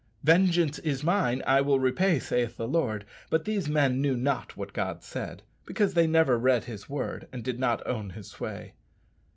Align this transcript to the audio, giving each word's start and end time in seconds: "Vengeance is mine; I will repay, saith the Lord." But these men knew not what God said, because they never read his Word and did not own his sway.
"Vengeance 0.23 0.79
is 0.79 1.03
mine; 1.03 1.43
I 1.45 1.61
will 1.61 1.79
repay, 1.79 2.17
saith 2.17 2.57
the 2.57 2.67
Lord." 2.67 3.05
But 3.29 3.45
these 3.45 3.69
men 3.69 4.01
knew 4.01 4.17
not 4.17 4.57
what 4.57 4.73
God 4.73 5.03
said, 5.03 5.43
because 5.67 5.93
they 5.93 6.07
never 6.07 6.39
read 6.39 6.63
his 6.63 6.89
Word 6.89 7.27
and 7.31 7.43
did 7.43 7.59
not 7.59 7.85
own 7.85 8.09
his 8.09 8.27
sway. 8.27 8.73